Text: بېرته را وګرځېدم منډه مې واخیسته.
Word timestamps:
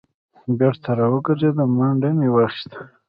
بېرته 0.57 0.91
را 0.97 1.05
وګرځېدم 1.13 1.69
منډه 1.77 2.09
مې 2.17 2.27
واخیسته. 2.31 2.79